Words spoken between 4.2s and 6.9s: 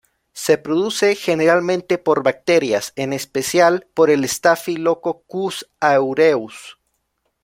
"Staphylococcus aureus".